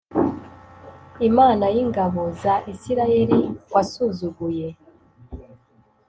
[1.29, 3.41] Imana y’ingabo za Isirayeli
[3.73, 4.67] wasuzuguye.